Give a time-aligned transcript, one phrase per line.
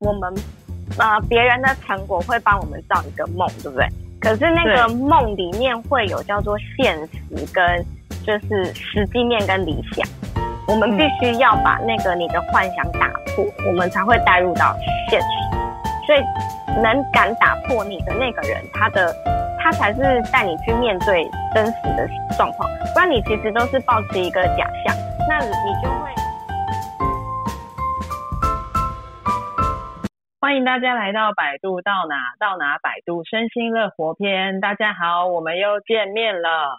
[0.00, 0.34] 我们
[0.98, 3.86] 呃别人的成果会帮我们造一个梦，对不对？
[4.18, 7.84] 可是那个梦里面会有叫做现实跟
[8.24, 10.08] 就是实际面跟理想，
[10.66, 14.74] 我们必须要把那个你的幻想打破，我们才会带入到
[15.10, 15.26] 现实。
[16.06, 19.14] 所以能敢打破你的那个人，他的
[19.62, 20.00] 他才是
[20.32, 22.08] 带你去面对真实的
[22.38, 24.96] 状况，不然你其实都是抱持一个假象，
[25.28, 26.19] 那你就会。
[30.42, 34.58] 欢迎大家来到百度到哪到哪百度身心乐活篇。
[34.58, 36.78] 大家好，我们又见面了。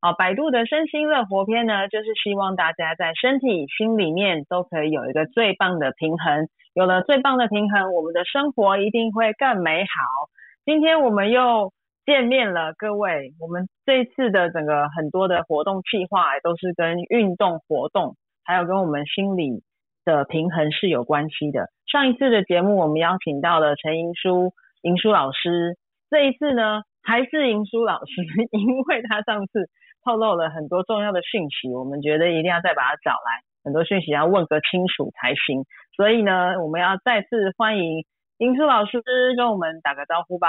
[0.00, 6.46] 好，百度的身心乐活篇呢，就是希望大家在身体、心里面都可以有一个最棒的平衡。
[6.72, 10.30] 有了最棒的平衡，我们的生活一定会更美好。
[10.64, 11.72] 今天我们又
[12.06, 13.32] 见面了，各位。
[13.40, 19.64] 我们这次的整个很多的活动计划，都是跟运动活动，还有跟我们心理
[20.10, 21.68] 的平衡是有关系的。
[21.86, 25.76] 上一次的节目，我们邀请到了陈英书、英书老师。
[26.10, 29.68] 这一次呢，还是英书老师， 因为他上次
[30.04, 35.64] 透露了很多重要的讯息，我们觉得一定要再把他找来，很多讯息要问个清楚才行。
[35.96, 38.04] 所以呢，我们要再次欢迎
[38.38, 39.02] 英书老师
[39.36, 40.48] 跟我们打个招呼吧。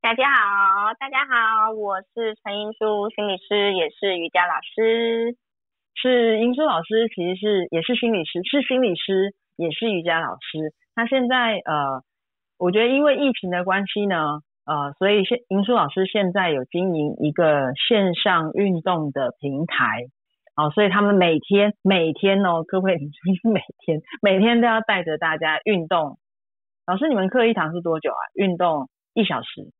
[0.00, 5.36] 大家好，大家好，我是陈英书心理师，也是瑜伽老师。
[6.00, 9.34] 是盈书老师，其实是也是心理师，是心理师。
[9.58, 12.04] 也是瑜伽老师，他现在呃，
[12.60, 20.04] 我觉得因为疫情的关系呢，呃，所以现盈书老师现在有经营一个线上运动的平台，
[20.54, 26.18] 哦，所以他们每天每天哦，各位你注意每天每天都要带着大家运动。
[26.86, 28.22] 老师，你们课一堂是多久啊？
[28.34, 29.72] 运动一小时，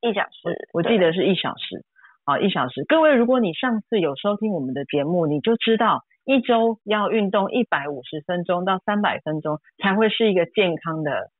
[0.00, 1.84] 一小时，我记得是一小时，
[2.30, 2.84] 啊，一小时。
[2.86, 6.04] 各位，如果你上次有收听我们的节目，你就知道。
[6.24, 11.30] 一周要运动一百五十分钟到三百分钟才会是一个健康的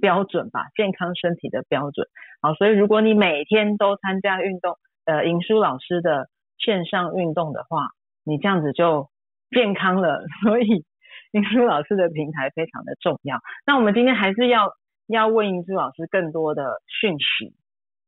[0.00, 2.08] 标准吧，健康身体的标准。
[2.40, 6.26] 好，所以如果你每天都参加运动，呃，盈书老师的
[6.58, 7.86] 线上运动的话，
[8.24, 9.10] 你这样子就
[9.50, 10.24] 健康了。
[10.42, 10.84] 所以
[11.30, 13.38] 盈书老师的平台非常的重要。
[13.64, 14.72] 那我们今天还是要
[15.06, 17.54] 要问盈书老师更多的讯息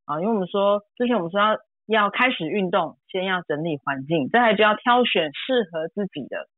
[0.07, 1.59] 啊，因为我们说之前我们说要。
[1.93, 6.49] 要开始运动，先要整理环境，再来就要挑选适合自己的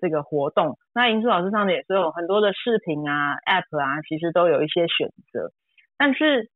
[0.00, 0.78] 这个活动。
[0.94, 5.50] 那银树老师上面也是有很多的视频啊、App 啊，其实都有一些选择，
[5.96, 6.48] 但是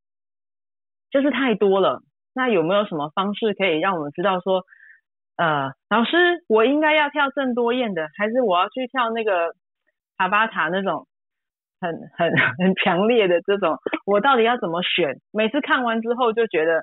[1.11, 2.01] 就是太多了。
[2.33, 4.63] 那有没有什么方式可以让我们知道说，
[5.37, 9.53] 呃，老师，我应该要跳郑多燕的，还是我要去跳那个
[10.17, 11.09] 塔巴塔那种
[11.81, 13.77] 很很 很强烈的这种？
[14.07, 15.21] 我到底要怎么选？
[15.33, 16.83] 每次看完之后就觉得。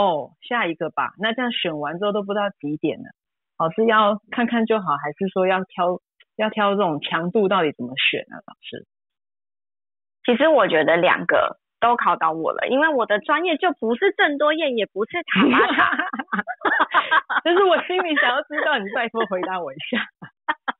[0.00, 1.12] 哦，下一个吧。
[1.18, 3.04] 那这样选完之后都不知道几点了。
[3.58, 6.00] 老师要看看就好，还是说要挑
[6.36, 8.40] 要挑这种强度到底怎么选呢？
[8.46, 8.86] 老师，
[10.24, 16.08] 其实我觉得两个都考到我了，因为我的专业就不是郑多燕，也不是塔巴塔。
[17.44, 20.00] 就是我心里想要知道，你再多回答我一下。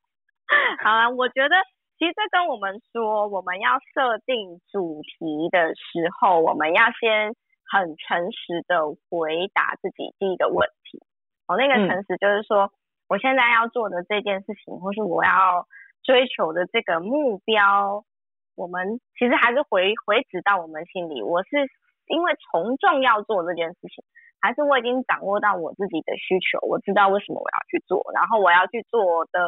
[0.82, 1.56] 好啊，我觉得
[1.98, 7.34] 其实这跟我们说，我们要设定主题的时候，我们要先。
[7.70, 10.98] 很诚实的回答自己第一个问题，
[11.46, 12.70] 哦，那个诚实就是说，嗯、
[13.10, 15.68] 我现在要做的这件事情，或是我要
[16.02, 18.02] 追求的这个目标，
[18.56, 21.70] 我们其实还是回回指到我们心里，我是
[22.08, 24.02] 因为从众要做这件事情，
[24.40, 29.38] 还是我已经掌握到我自己的需求，我知道为什么我要去做，然后我要去做的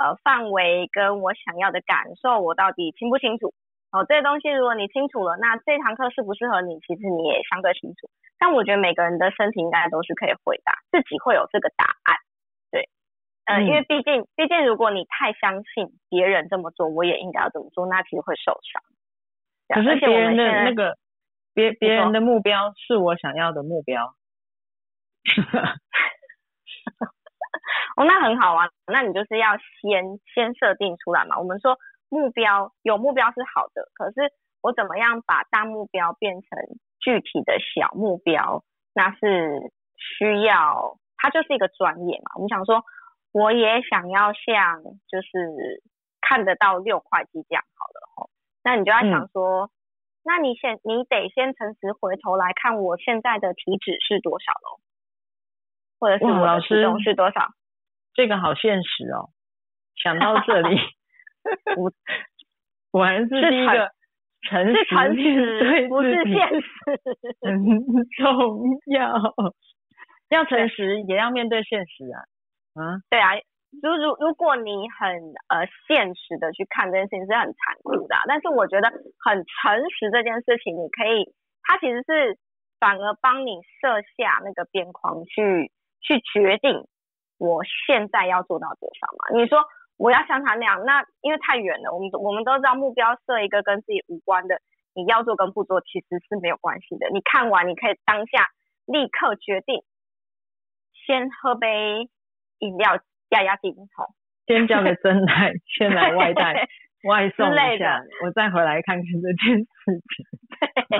[0.00, 3.52] 呃范围跟我想要的感受，我到底清不清楚？
[3.92, 8.08] 哦，这些东西如果你清楚了，那这堂课适不适合你，其实你也相对清楚。
[8.38, 12.16] 但我觉得每个人的身体应该都是可以回答，自己会有这个答案。
[12.70, 12.88] 对，
[13.46, 18.80] 呃、嗯，因为毕竟，毕竟如果你太相信别人这么做，我也应该要这么做，那其实会受伤。
[19.74, 20.96] 可是别人的那个，
[21.52, 24.14] 别别人的目标是我想要的目标。
[27.96, 31.36] 哦，那很好啊，那你就是要先先设定出来嘛。
[31.40, 31.76] 我们说。
[32.10, 36.48] 目标有目标是好的，可是我怎么样把大目标变成
[37.00, 38.62] 具体的小目标？
[38.92, 42.32] 那是需要，它就是一个专业嘛。
[42.34, 42.82] 我们想说，
[43.32, 45.82] 我也想要像就是
[46.20, 48.30] 看得到六块肌这样好了吼。
[48.64, 49.70] 那你就要想说，嗯、
[50.24, 54.80] 那你先你得先诚实回头来看我现在的体脂是多少喽，
[56.00, 57.54] 或者是我的体重是多少？
[58.12, 59.30] 这个好现实哦，
[59.94, 60.76] 想到这里。
[61.76, 61.92] 我
[62.90, 63.90] 果然是第一个
[64.48, 66.68] 诚实， 是 诚实，不是现实，
[67.42, 67.64] 很
[68.16, 69.12] 重要。
[70.30, 72.22] 要诚实，也要面对现实啊！
[72.80, 73.34] 啊，对啊，
[73.82, 75.10] 如如如果你很
[75.48, 82.38] 呃现实的去看这件事情是很残酷的，啊，但是我觉得很诚实这件事情，你可以，它其实是
[82.78, 86.86] 反而帮你设下那个边框去去决定
[87.38, 89.36] 我现在要做到多少嘛。
[89.40, 89.58] 你说
[90.00, 94.56] 我要像他那样，那因为太远了，我们我们都知道目标设一个跟自己无关的，
[94.96, 97.10] 你要做跟不做其实是没有关系的。
[97.12, 98.48] 你看完你可以当下
[98.86, 99.84] 立刻决定，
[101.06, 102.08] 先喝杯
[102.58, 102.98] 饮料。
[103.30, 104.10] 压压惊，好，
[104.48, 106.66] 先叫个真奶，先来外带
[107.06, 110.26] 外送一下，我再回来看看这件事情。
[110.58, 110.98] 对，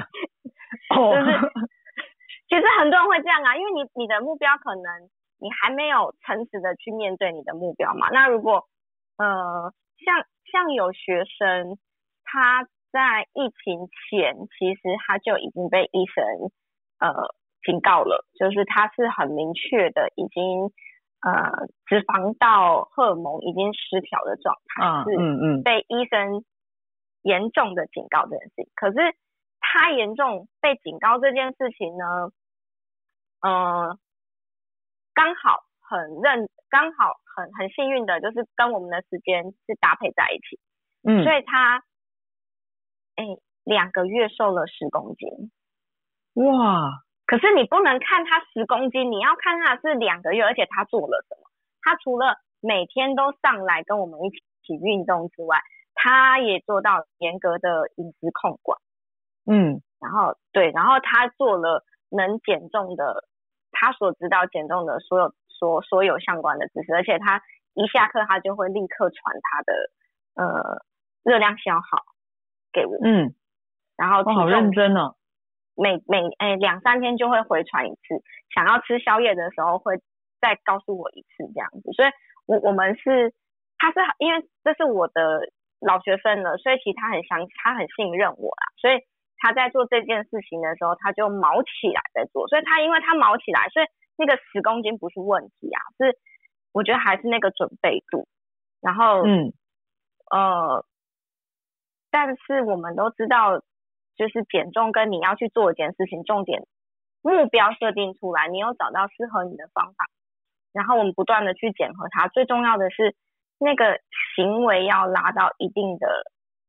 [0.95, 1.51] 哦，就是，
[2.47, 5.11] 其实很多人会这样啊，因为你你的目标可能
[5.41, 8.09] 你还没有诚实的去面对你的目标嘛。
[8.13, 8.69] 那如果
[9.21, 9.75] 呃，
[10.05, 11.77] 像像有学生
[12.25, 16.25] 他在疫情前，其实他就已经被医生
[16.99, 20.73] 呃警告了，就是他是很明确的已经。
[21.23, 26.47] 呃，脂肪到荷尔蒙已经失调的状态，是嗯嗯，被医生
[27.21, 28.71] 严重的警告这件事情。
[28.75, 28.97] 可是
[29.61, 32.33] 他严重被警告这件事情呢，
[33.43, 33.99] 呃，
[35.13, 40.61] 刚好很认，刚好很很幸运的就是跟我们的时间是搭配在一起，
[41.03, 41.83] 嗯，所以他
[43.17, 43.25] 哎
[43.65, 45.51] 两个月瘦了十公斤，
[46.45, 47.03] 哇！
[47.27, 51.49] 可是你不能看他十公斤，你要看他是两个月，而且他做了什么。
[51.81, 55.61] 他除了每天都上来跟我们一起运动之外，
[55.95, 58.79] 他也做到严格的饮食控管。
[59.47, 63.29] 嗯，然后对，然后他做了能减重的，
[63.71, 67.43] 他所知道减重的所有所所有相关的知识，而且他
[67.75, 69.73] 一下课他就会立刻传他的
[70.35, 70.83] 呃
[71.23, 72.03] 热量消耗
[72.73, 72.97] 给我。
[73.05, 73.35] 嗯，
[73.97, 75.15] 然后好认真哦。
[75.77, 78.21] 每每诶两三天就会回传一次，
[78.55, 79.97] 想要吃宵夜的时候会
[80.41, 82.09] 再告诉我一次这样子，所以
[82.45, 83.33] 我我们是
[83.79, 85.41] 他是因为这是我的
[85.81, 89.01] 老学生了，所以其实他很相他很信任我啦，所以
[89.39, 93.87] 他在做这件事情的时候他就毛起来在做，所以他因为他毛起来，所以
[94.21, 96.17] 那个十公斤不是问题啊，是
[96.71, 98.29] 我觉得还是那个准备度，
[98.81, 99.53] 然后嗯
[100.31, 100.85] 呃，
[102.13, 103.65] 但是我们都知道。
[104.17, 106.67] 就是减重跟你要去做一件事情，重点
[107.23, 110.05] 目标设定出来，你有找到适合你的方法，
[110.75, 112.29] 然后我们不断的去检核它。
[112.29, 113.17] 最重要的是
[113.59, 113.99] 那个
[114.37, 116.07] 行为要拉到一定的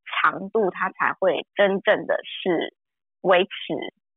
[0.06, 2.74] 长度，它才会真正的是
[3.19, 3.51] 维持，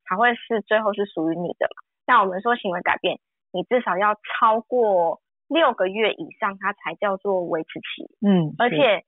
[0.08, 1.82] 才会是最后是属于你的嘛。
[2.06, 3.18] 像我们说行为改变，
[3.52, 8.08] 你至少要超过六个月以上，它才叫做维持期。
[8.26, 9.04] 嗯，而且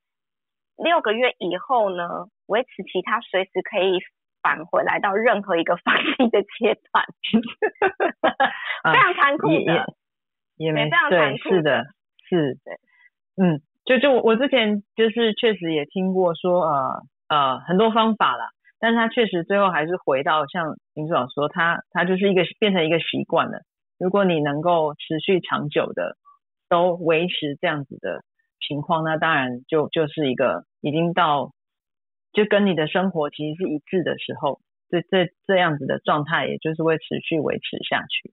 [0.77, 4.01] 六个月以后呢，维持期它随时可以。
[4.43, 7.05] 返回来到任何一个 放弃的阶段，
[8.85, 9.59] 非常残酷的，
[10.57, 11.85] 也，也没非常残酷的，对，是的，
[12.29, 12.79] 是，的，
[13.43, 18.51] 嗯，就就我之前就是确实也听过说，呃呃，很多方法啦，
[18.87, 23.63] 但是他确实最后还是回到像林组长说，他他就是一个变成一个习惯了。
[23.99, 26.17] 如果你能够持续长久的
[26.69, 28.23] 都维持这样子的
[28.61, 31.51] 情况，那当然就就是一个已经到。
[32.33, 34.61] 就跟你的生活其实是一致的时候，
[34.91, 38.31] 这这这样子的状态，也就是会持续维持下去。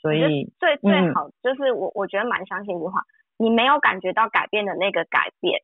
[0.00, 3.02] 所以最最好就是我我觉得蛮相信一句话，
[3.36, 5.60] 你没有感觉到改变的那个改变，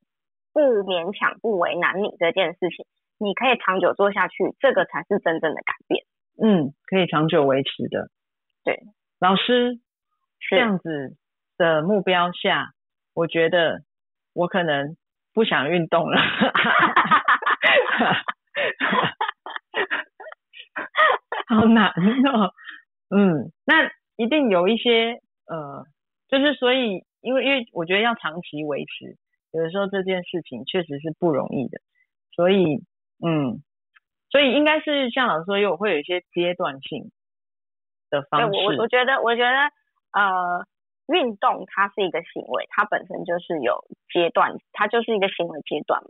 [0.52, 2.84] 不勉强不为难你这件事情，
[3.20, 6.04] 你可以长久做下去，这个才是真正的改变。
[6.42, 8.08] 嗯，可以长久维持的。
[8.64, 8.80] 对，
[9.20, 9.78] 老师
[10.48, 11.16] 这样子
[11.58, 12.72] 的目标下，
[13.12, 13.82] 我觉得
[14.32, 14.96] 我可能
[15.34, 16.18] 不想运动了。
[21.46, 22.54] 好难哦，
[23.10, 25.84] 嗯，那一定有一些呃，
[26.28, 29.16] 就是所以，因为因为我觉得要长期维持，
[29.52, 31.80] 有的时候这件事情确实是不容易的，
[32.32, 32.84] 所以
[33.24, 33.62] 嗯，
[34.30, 37.10] 所以应该是像老师说，又会有一些阶段性
[38.10, 38.58] 的方式。
[38.58, 39.56] 我我觉得我觉得
[40.12, 40.66] 呃，
[41.06, 46.08] 运动它是一个行为，它本身就是有阶段，它就是一个行为阶段嘛。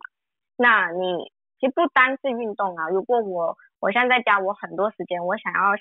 [0.56, 1.32] 那你。
[1.60, 5.76] 其实不单是运动啊，如果我我现在在家，我很多时间，我想要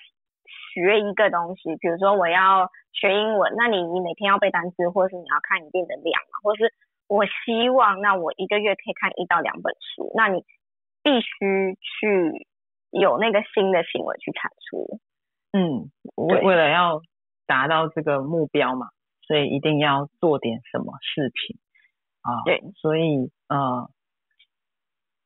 [0.74, 6.74] 学一个东西，比如说我要学英文，那你你每天要背单词，或是你要看一定的量嘛，或是
[7.08, 10.44] 我希望那我一个月可以看一到两本书，那你
[11.04, 12.48] 必须去
[12.92, 15.00] 有那个新的行为去产出。
[15.52, 17.02] 嗯，为为了要
[17.48, 18.88] 达到这个目标嘛，
[19.28, 21.58] 所以一定要做点什么事情
[22.22, 22.44] 啊。
[22.46, 23.90] 对，所以呃。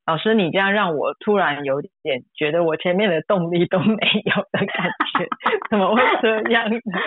[0.06, 5.30] 老师，你这样让我突然有点觉得我前面的动力都没有的感觉，
[5.72, 7.00] 怎么会这样呢？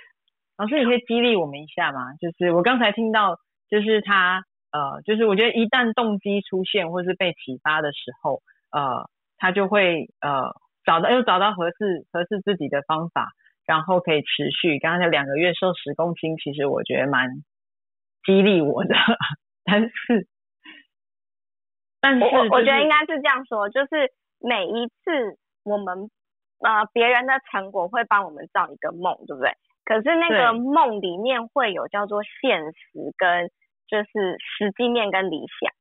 [0.56, 2.14] 老师，你可以激励我们一下吗？
[2.18, 3.36] 就是我刚才听到，
[3.68, 13.28] 就是他呃，就是我觉得一旦动机出现或是被启发的时候，呃，他就会呃找到又找到合适合适自己的方法，
[13.66, 14.78] 然后可以持续。
[14.78, 17.28] 刚才两个月瘦十公斤，其实我觉得蛮
[18.24, 18.94] 激励我的，
[19.64, 20.26] 但是
[22.00, 26.10] 但是、就是、我我觉得应该是这样说，就是每一次我们
[26.60, 29.52] 呃别人的成果会帮我们造一个梦，对不对？
[29.84, 33.50] 可是那个梦里面会有叫做现实跟
[33.88, 35.72] 就是实际面跟理想，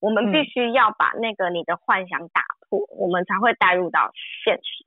[0.00, 4.10] 我们必须要把那个你的幻想打破，嗯、我们才会带入到
[4.44, 4.86] 现实。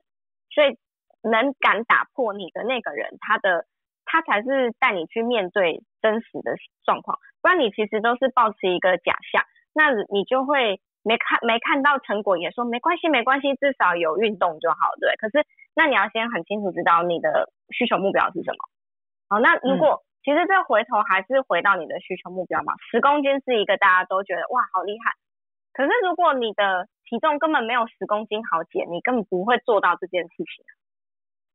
[0.54, 0.76] 所以
[1.22, 3.66] 能敢打破你的那个人，他的
[4.04, 15.14] 他才是带你去面对真实的状况，不然你其实都是保持一个假象，那你就会没看没看到成果，也说没关系没关系，至少有运动就好，对。
[15.16, 17.50] 可是那你要先很清楚知道你的。
[17.74, 18.58] 需求目标是什么？
[19.30, 25.12] 好，那如果、嗯、其实这回头还是回到你的需求目标嘛，十公斤是一个大家都觉得哇好厉害，
[25.72, 30.64] 可是如果你的体重根本没有十公斤好减，你根本不会做到这件事情。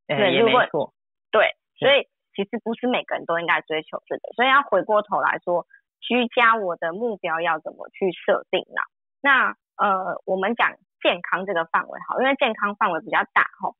[0.07, 0.93] 欸、对，如果
[1.31, 5.65] 对，所以其实不是每个人都应该追求这个，所以要回过头来说，
[6.01, 8.81] 居家我的目标要怎么去设定呢？
[9.21, 13.75] 那呃，我们讲健康这个范围好，因为健康范围比较大吼，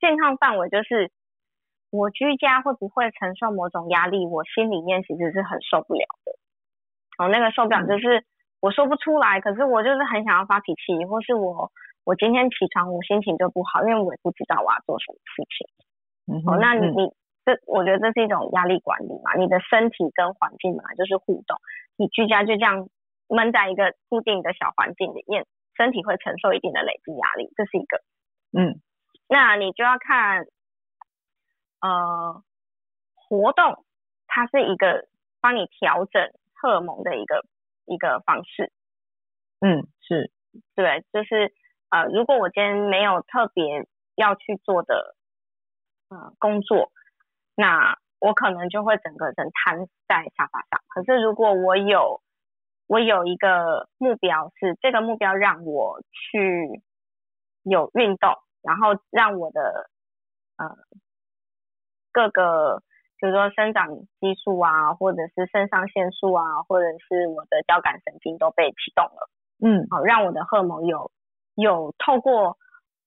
[0.00, 1.12] 健康范围就是。
[1.90, 4.26] 我居家会不会承受某种压力？
[4.26, 6.32] 我心里面其实是很受不了的。
[7.18, 8.24] 哦，那个受不了就是
[8.60, 11.70] 我说不出来，可是我就是很想要发脾气，或是我
[12.04, 15.66] 我今天起床我心情就不好，因为我也不知道我要做什么事情。
[16.30, 17.10] 嗯，哦，那你你
[17.44, 19.34] 这我觉得这是一种压力管理嘛？
[19.34, 21.58] 你的身体跟环境本来就是互动，
[21.96, 22.88] 你居家就这样
[23.26, 25.44] 闷在一个固定的小环境里面，
[25.76, 27.98] 身体会承受一定的累积压力，这是一个。
[28.56, 28.80] 嗯，
[29.28, 30.46] 那你就要看。
[31.80, 32.42] 呃，
[33.14, 33.84] 活动
[34.26, 35.08] 它是一个
[35.40, 36.22] 帮你调整
[36.54, 37.44] 荷尔蒙的一个
[37.86, 38.72] 一个方式。
[39.60, 40.30] 嗯，是，
[40.74, 41.52] 对，就是
[41.90, 45.16] 呃，如果我今天没有特别要去做的
[46.08, 46.92] 呃工作，
[47.54, 50.80] 那我可能就会整个人瘫在沙发上。
[50.88, 52.22] 可是如果我有
[52.86, 56.82] 我有一个目标，是这个目标让我去
[57.62, 59.90] 有运动，然后让我的
[60.56, 60.76] 呃。
[62.12, 62.82] 各个，
[63.18, 63.88] 比如说生长
[64.18, 69.28] 激素啊，或者是肾上腺素啊，或者是我的交感神经都被启动了，
[69.62, 71.10] 嗯，好，让我的荷尔蒙有
[71.54, 72.56] 有透过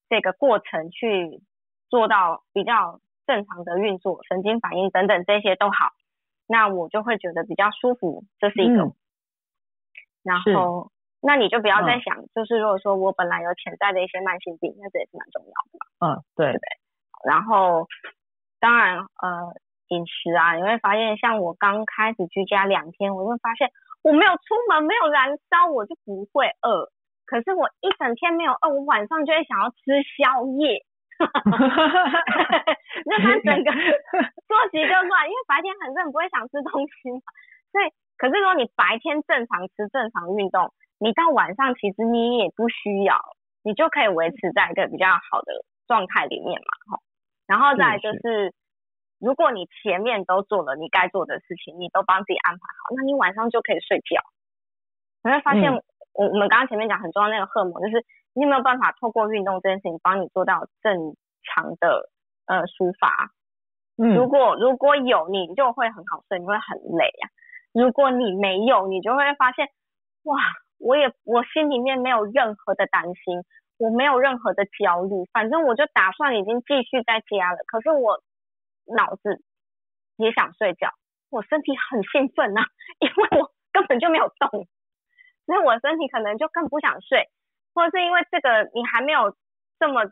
[0.08, 1.42] 这个过程去
[1.90, 5.92] 做到比较正常的运作，神经反应等等这些都好，
[6.48, 8.90] 那我就会觉得比较舒服，这是一种。
[8.90, 8.96] 嗯、
[10.24, 10.92] 然后，
[11.22, 16.14] 那你就不要再想，嗯、就是如果说我本来有潜在的一些慢性病，那这也是蛮重要的嘛。
[16.14, 17.30] 嗯，对，对，对。
[17.30, 17.88] 然后。
[18.64, 19.52] 当然，呃，
[19.90, 23.68] 饮食啊，你会发现，像我刚开始居家两天，我就发现
[24.02, 26.88] 我没有出门，没有燃烧，我就不会饿。
[27.26, 30.80] 可是我一整天没有饿，我晚上就会想要吃宵夜，
[31.20, 32.64] 哈哈哈哈哈。
[33.04, 33.72] 那他整个
[34.48, 37.20] 作息就乱，因为白天很热，不会想吃东西嘛。
[37.76, 40.72] 所以，可是如果你白天正常吃、正常运动，
[41.04, 43.20] 你到晚上其实你也不需要，
[43.62, 45.52] 你就可以维持在一个比较好的
[45.86, 47.04] 状态里面嘛，哈。
[47.54, 48.52] 然后再来就是
[49.20, 54.20] 如果你前面都做了你该做的事情，你都帮自己安排好，那你晚上就可以睡觉。
[55.24, 62.10] 你会发现，我我们刚刚前面讲很重要那个荷尔蒙，就是你有没有办法透过运动这件事情帮你做到正常的
[62.48, 63.30] 呃抒发？
[64.02, 67.30] 嗯，如果如果有，你就会很好睡，你会很累啊。
[67.72, 69.70] 如果你没有，你就会发现，
[70.24, 70.40] 哇，
[70.80, 73.44] 我也我心里面没有任何的担心。
[73.84, 77.58] 我没有任何的焦虑，反正我就打算已经继续在家了。
[77.68, 78.24] 可是我
[78.96, 79.44] 脑子
[80.16, 80.88] 也想睡觉，
[81.30, 82.66] 我身体很兴奋呐、啊，
[83.04, 84.68] 因为我根本就没有动，
[85.46, 87.28] 所以我身体可能就更不想睡，
[87.74, 89.36] 或者是因为这个你还没有
[89.80, 90.04] 这么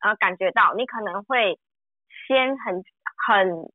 [0.00, 1.60] 呃感觉到，你可能会
[2.26, 2.82] 先很
[3.24, 3.70] 很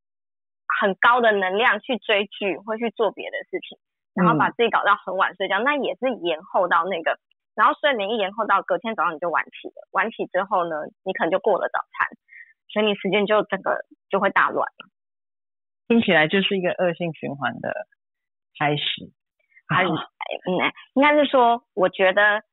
[0.81, 3.79] 很高的能量去追剧或去做别的事情，
[4.13, 7.17] 然后把自己搞到很晚睡觉，嗯、那也是延后到那个。
[7.57, 12.07] 然后睡眠一延后到隔天早上你就晚起了，晚起之后呢，你可能就过了早餐，
[12.69, 14.85] 所以你时间就整个就会大乱了。
[15.87, 17.87] 听起来就是一个恶性循环的
[18.59, 19.09] 开始。
[19.67, 20.53] 还是嗯，
[20.93, 22.43] 应该是说，我觉得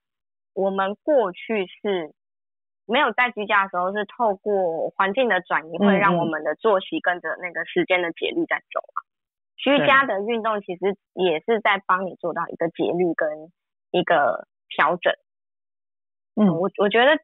[0.54, 2.14] 我们过去是
[2.86, 9.04] 没有在居家的时候，是透过环境的转移，会让我们的作息跟着那个时间的节律在走啊。
[9.58, 13.52] 居家的运动其实也是在帮你做到一个节律跟
[13.90, 14.48] 一个。
[14.68, 15.12] 调整，
[16.36, 17.18] 嗯，我我觉得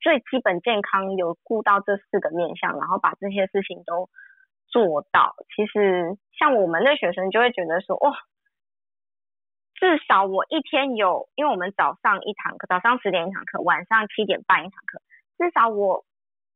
[0.00, 4.08] 最基本健康有顾到这四个面向，然后把这些事情都
[4.68, 8.14] 做到，其实像我们的学生就会觉得说，哇、哦，
[9.74, 15.00] 至少我一天有，因为我们早上一堂课，早上十点一堂课，晚上七点半一堂课，
[15.38, 16.04] 至少我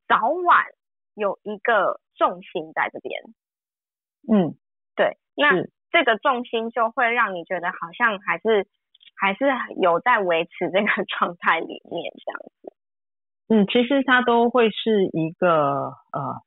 [0.09, 0.67] 早晚
[1.15, 3.23] 有一个重心在这边。
[4.29, 4.55] 嗯，
[4.97, 5.51] 对，那
[5.91, 8.67] 这个重心就会让你觉得好像还是
[9.21, 9.45] 还是
[9.81, 10.87] 有在维持这个
[11.19, 12.73] 状态里面这样子。
[13.49, 16.41] 嗯，其实它都会是一个呃。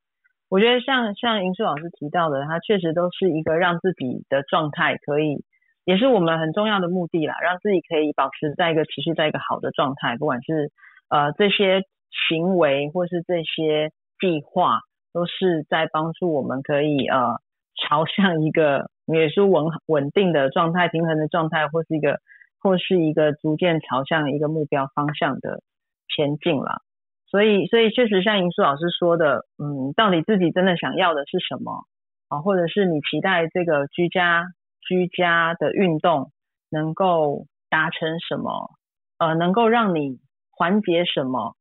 [0.50, 5.44] 我觉得像像银树老师提到的，它确实都是一个让自己的状态可以，
[5.84, 10.72] 也是我们很重要的目的啦，让自己可以保持在一个持续在一个好的状态，不管是
[11.10, 11.82] 呃这些
[12.30, 13.90] 行为或是这些
[14.20, 17.42] 计划，都是在帮助我们可以呃
[17.82, 22.20] 朝向一个 也是稳稳定的状态、平衡的状态，或是一个
[22.64, 25.62] 或是一个逐渐朝向一个目标方向的
[26.08, 26.82] 前进啦。
[27.28, 31.84] 所以，所以确实像银树老师说的，嗯，到底自己真的想要的是什么
[32.30, 32.40] 啊？
[32.40, 34.46] 或者是你期待这个居家
[34.82, 36.32] 居家的运动
[36.70, 38.70] 能够达成什么？
[39.18, 40.20] 呃，能够让你
[40.52, 41.56] 缓解什么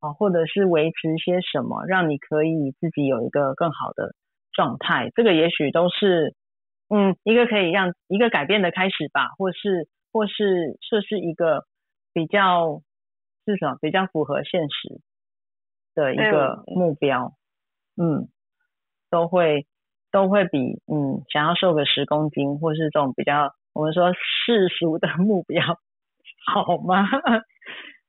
[0.00, 0.12] 啊？
[0.14, 4.14] 或者是维持些什么，让你可以自己有一个更好的
[4.52, 5.10] 状态？
[5.14, 6.34] 这个也许都是，
[6.88, 11.64] 嗯，一个可以让一个改变的开始吧，或是或是这是一个
[12.12, 12.82] 比较
[13.44, 13.78] 是什么？
[13.80, 15.00] 比较符合现实。
[15.94, 17.32] 的一个目标，
[17.96, 18.28] 嗯，嗯，
[19.10, 19.66] 都会
[20.12, 25.60] 都会比嗯想要瘦个十公斤，或是这种比较我们说世俗的目标
[26.46, 27.02] 好吗？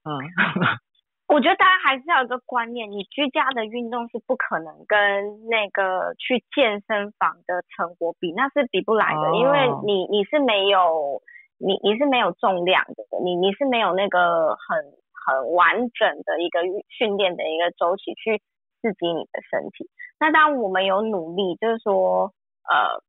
[0.03, 0.11] 啊，
[1.27, 11.23] 我觉得大家还是要有个观念，你居家的运动是不可能跟那个去健身房的成果比，那是比不来的，哦、因为你你是没有
[11.59, 14.99] 你你是没有重量的，你你是没有那个很。
[15.27, 18.39] 很完整的一个训练的一个周期去
[18.81, 19.87] 刺激你的身体。
[20.19, 22.33] 那当我们有努力，就是说，
[22.65, 23.03] 呃，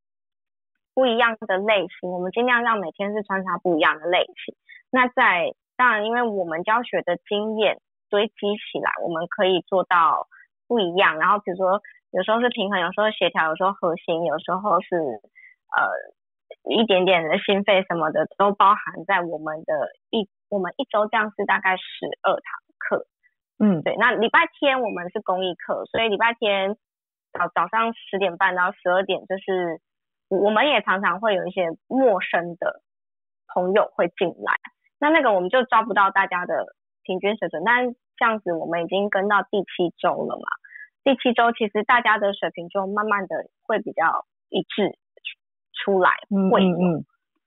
[0.93, 4.55] 不一样的类型，我们尽量让每天是穿插不一样的类型。
[4.91, 7.81] 那在当然，因为我们教学的经验
[8.11, 10.29] 堆积起来，我们可以做到
[10.69, 11.19] 不一样。
[11.19, 15.89] 然后比如说，有时候是平衡，有时候协调，有时候核心，有时候是呃
[16.65, 19.73] 一点点的心肺什么的，都包含在我们的
[20.11, 20.29] 一。
[20.51, 22.43] 我们一周这样是大概十二堂
[22.77, 23.07] 课，
[23.61, 23.95] 嗯，对。
[23.95, 26.75] 那礼拜天我们是公益课，所以礼拜天
[27.33, 29.81] 早早上十点半到十二点，就是
[30.27, 32.83] 我们也常常会有一些陌生的
[33.55, 34.59] 朋友会进来，
[34.99, 37.63] 那那个我们就抓不到大家的平均水准。
[37.65, 40.49] 但这样子我们已经跟到第七周了嘛，
[41.05, 44.99] 第七周其实大家的水平就慢慢的会比较一致
[45.85, 46.11] 出来，
[46.51, 47.05] 会嗯，嗯，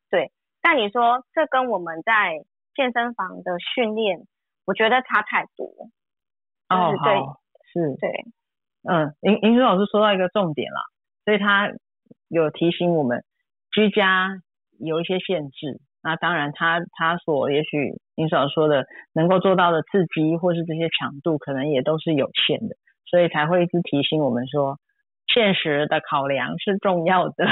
[0.09, 0.31] 对。
[0.61, 2.43] 但你说这跟我们在
[2.75, 4.19] 健身房的训练，
[4.65, 5.67] 我觉得差太多。
[6.69, 7.39] 哦，就是、对好，
[7.71, 8.09] 是，对，
[8.89, 10.79] 嗯，银银树老师说到一个重点了，
[11.25, 11.69] 所以他
[12.29, 13.23] 有提醒我们，
[13.71, 14.41] 居家
[14.79, 15.81] 有一些限制。
[16.01, 24.79] 那当然他，他他所也许银树老师说的能够做到的刺激，或是这些强度，可能也都是有限的，所以才会一直提醒我们说，
[25.27, 27.45] 现实的考量是重要的。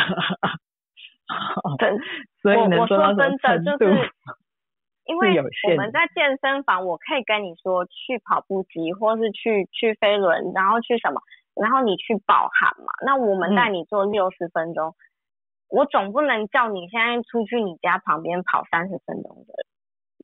[1.80, 1.98] 对，
[2.42, 3.86] 所以能做到什么程度？
[5.06, 11.20] 因为我们在健身房，我可以跟你说去跑步机，或是去去飞轮，然后去什么，
[11.56, 12.94] 然后你去饱汗嘛。
[13.04, 14.96] 那我们带你做六十分钟，嗯，
[15.70, 19.54] 我总不能叫你现在出去你家旁边跑三十分钟的，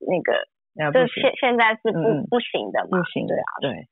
[0.06, 0.46] 那个，
[0.93, 3.00] 这现现在是不，嗯，不行的嘛。
[3.00, 3.88] 不行，对啊，对。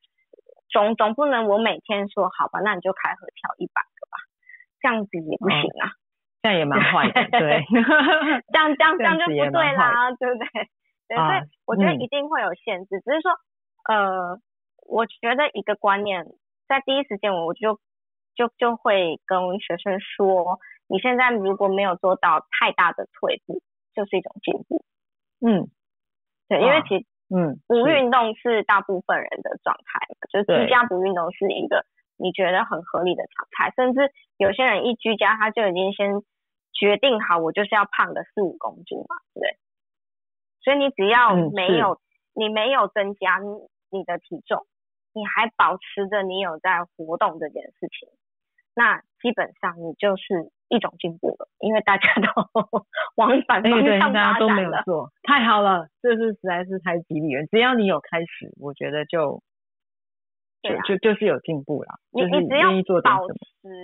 [0.70, 4.18] 总总不能我每天说好吧，那你就开合跳一百个吧，
[4.80, 5.90] 这样子也不行啊。
[5.90, 6.05] 哦，
[6.46, 7.66] 这样也蛮坏的，对。
[8.54, 10.46] 这样这样这样就不对啦，对不对？
[11.08, 13.32] 对，所以我觉得一定会有限制，只是说，
[13.90, 14.38] 呃，
[14.88, 16.24] 我觉得一个观念，
[16.68, 17.80] 在第一时间我就
[18.36, 23.60] 就就会跟学生说，你现在如果没有做到太大的退步，
[23.96, 24.86] 就是一种进步。
[25.42, 25.66] 嗯，
[26.48, 31.86] 对，因为其实，嗯，不运动是大部分人的状态嘛，就是居家不运动是一个
[32.18, 36.14] 你觉得很合理的常态，甚至有些人一居家他就已经先
[36.76, 39.58] 决定好，我就是要胖个四五公斤嘛，对不对？
[40.62, 42.00] 所以你只要没有，嗯、
[42.34, 43.40] 你没有增加
[43.92, 44.66] 你的体重，
[45.14, 48.10] 你还保持着你有在活动这件事情，
[48.76, 52.28] 那基本上你就是一种进步了，因为大家都
[53.16, 54.14] 往反方向发展了。
[54.14, 57.46] 大家都没有做，太好了，这是实在是太激励了。
[57.46, 59.42] 只要你有开始，我觉得就
[60.88, 62.00] 就就是有进步了。
[62.12, 63.34] 你你只要保持，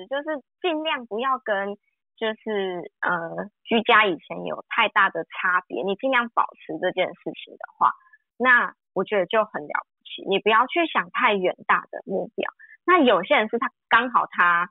[0.10, 1.78] 就是尽量不要跟。
[2.18, 7.92] 就是呃，居家以前有太大的差别，你尽量保持这件事情的话，
[8.38, 10.24] 那我觉得就很了不起。
[10.30, 12.52] 你不要去想太远大的目标。
[12.86, 14.70] 那有些人是他刚好他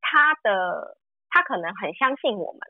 [0.00, 0.98] 他的
[1.30, 2.60] 他可能很相信我们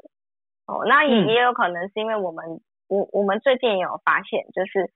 [0.67, 4.93] 哦，那也也有可能是因为我们我我们最近也有发现，就是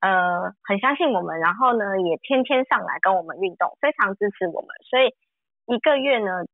[0.00, 5.14] 呃很相信我们，然后呢也天天上来跟我们运动，非常支持我们，所以
[5.66, 6.44] 一个月呢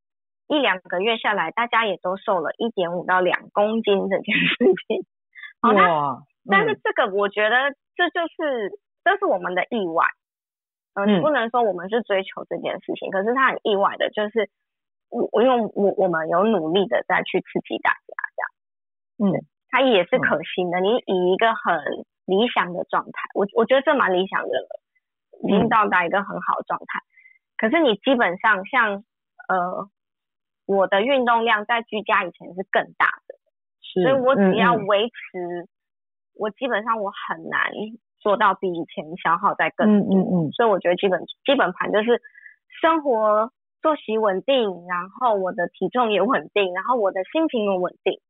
[0.47, 5.05] 一两个月下来，大家也都瘦了一点五到两公斤这件事情。
[5.61, 5.71] 哦，
[6.43, 10.05] 那但是这个我觉得这就是这是我们的意外。
[10.95, 14.49] 呃、嗯，你不能说我们是追求这件事情，可是他很意外的，就是
[15.09, 18.13] 我我因为我我们有努力的再去刺激大家
[19.17, 20.79] 这样，嗯，他也是可行的。
[20.79, 21.81] 嗯、你以一个很
[22.25, 24.81] 理想的状态，我我觉得这蛮理想的了，
[25.43, 26.99] 已经到达一个很好的状态。
[26.99, 27.09] 嗯、
[27.57, 29.03] 可是你基本上像
[29.47, 29.89] 呃，
[30.65, 33.35] 我的运动量在居家以前是更大的，
[33.81, 35.67] 所以我只要维持，
[36.35, 37.71] 我基本上我很难。
[38.23, 42.21] 做到比以前消耗再更多，嗯嗯嗯，所以我觉得基本基本盘就是
[42.81, 48.21] 生活作息稳定，然后我的体重也稳定，然后我的心情也稳定，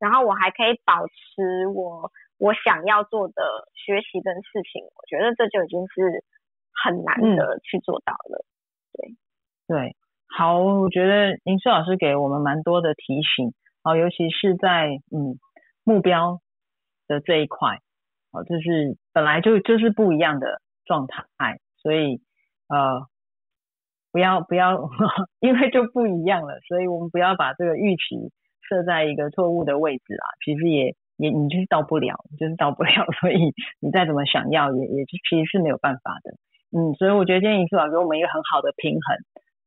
[0.00, 6.24] 然后我还可以保持我我想要做的学习跟事情，我觉得这就已经是
[6.82, 8.44] 很难得去做到了。
[8.94, 9.14] 对。
[9.68, 9.96] 对，
[10.28, 15.38] 好，我觉得盈舒老师给我们蛮多的提醒，好，尤其是在嗯
[15.84, 16.40] 目标
[17.08, 17.78] 的这一块。
[18.46, 21.24] 就是本来就就是不一样的状态，
[21.80, 22.20] 所以
[22.68, 23.06] 呃，
[24.12, 24.90] 不要不要，
[25.40, 28.30] 因为就不一样了，所以我们不要把这个预期
[28.68, 30.26] 设在一个错误的位置啊。
[30.44, 32.90] 其实也也你就是到不了，就是到不了，
[33.22, 36.34] 所以你再怎么想要，也也其实是没有办法的。
[36.76, 39.16] 嗯，所以我觉得今天盈舒老师给我们一个很好的平衡，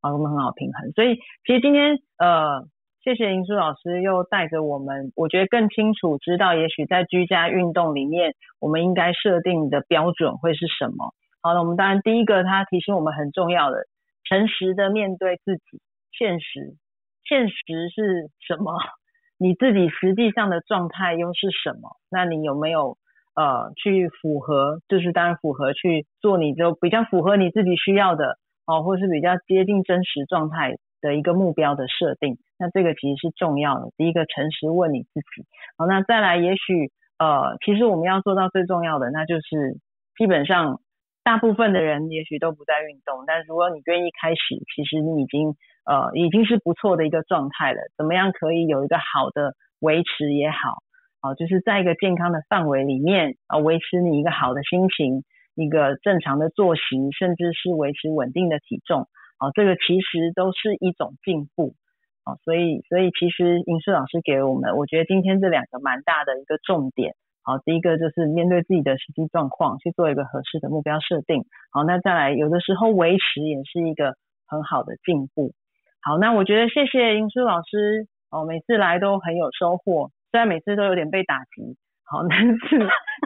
[0.02, 0.92] 啊，我们很好平衡。
[0.92, 2.68] 所以其实今天呃。
[3.02, 11.14] 谢谢盈舒老师又带着我们，我觉得更清楚知道，也许在居家运动里面，我们应该设定的标准会是什么。
[11.42, 13.78] 好了，我们当然第一个，他提醒我们很重要的，
[14.26, 15.80] 诚实的面对自己，
[16.12, 16.76] 现实，
[17.24, 17.56] 现实
[17.88, 18.74] 是什么？
[19.40, 21.96] 你自己实际上的状态又是什么？
[22.12, 22.98] 那你有没有
[23.34, 24.82] 呃去符合？
[24.90, 28.38] 就是当然符合去做，你就比较符合你自己需要的
[28.70, 32.38] 哦，或是比较接近真实状态的一个目标的设定。
[32.60, 33.90] 那这个其实是重要的。
[33.98, 35.48] 第一个，诚实问你自己。
[35.76, 39.80] 好，那再来，也许呃，其实我们要做到最重要的，那就是
[40.16, 40.82] 基本上
[41.24, 45.56] 大部分的人也许都不在运动，但如果你愿意开始，其实你已经
[45.86, 47.80] 呃已经是不错的一个状态了。
[47.98, 50.84] 怎么样可以有一个好的维持也好，
[51.22, 55.24] 啊、就是在一个健康的范围里面啊、维持你一个好的心情，
[55.60, 61.76] 一个正常的作息，甚至是维持稳定的体重，啊、这个其实都是一种进步。
[62.24, 67.16] 啊所以，所以其实英舒老师给我们，我觉得今天这两个蛮大的一个重点。
[67.44, 71.46] 好，第一个就是面对自己的实际状况，去做一个合适的目标设定。
[71.72, 74.14] 好，那再来，有的时候维持也是一个
[74.48, 75.54] 很好的进步。
[76.02, 82.56] 好，那我觉得谢谢英舒老师，哦，每次来都很有收获，虽然每次都有点被打击，好， 但是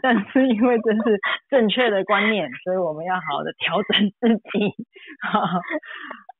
[0.03, 1.17] 但是因为这是
[1.49, 4.75] 正确的观念，所以我们要好好的调整自己。
[5.23, 5.39] 好。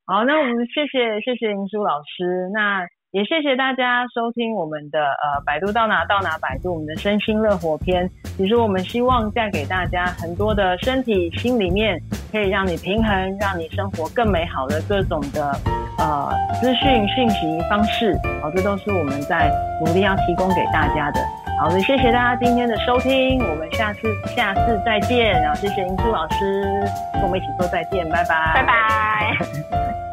[0.05, 8.09] 好，那我们谢谢谢谢林书老师，那也谢谢大家收听我们的呃百度到哪到哪百度我们的身心乐活篇。
[8.35, 15.51] 其实我们希望带给大家很多的身体心里面可以让你平衡，让你生活更美好的各种的
[15.99, 18.17] 呃资讯讯息方式。
[18.41, 19.47] 好，这都是我们在
[19.85, 21.19] 努力要提供给大家的。
[21.61, 25.39] 好的，谢谢大家今天的收听，我们下次下次再见。
[25.39, 26.63] 然后谢谢英珠老师
[27.13, 29.37] 跟我们一起说再见，拜拜，拜拜。